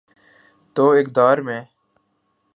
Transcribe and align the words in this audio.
تو 0.75 0.91
اقتدار 0.91 1.37
میں۔ 1.37 1.61